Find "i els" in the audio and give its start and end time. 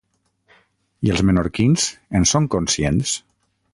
1.07-1.21